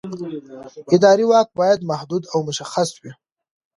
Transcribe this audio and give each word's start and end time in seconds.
اداري 0.95 1.25
واک 1.31 1.47
باید 1.59 1.79
محدود 1.91 2.23
او 2.33 2.39
مشخص 2.49 2.89
وي. 3.01 3.11